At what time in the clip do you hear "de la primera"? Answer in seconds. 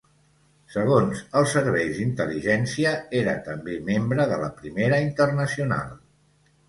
4.33-5.01